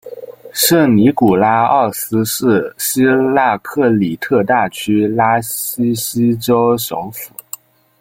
[0.51, 7.29] 圣尼古拉奥斯是希腊克里特大区拉西锡州首府。